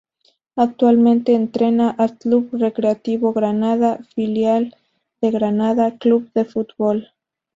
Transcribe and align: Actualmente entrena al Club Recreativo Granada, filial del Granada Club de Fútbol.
Actualmente 0.55 1.35
entrena 1.35 1.91
al 1.91 2.17
Club 2.17 2.49
Recreativo 2.53 3.33
Granada, 3.33 3.99
filial 4.15 4.75
del 5.21 5.31
Granada 5.33 5.95
Club 5.99 6.31
de 6.33 6.43
Fútbol. 6.43 7.11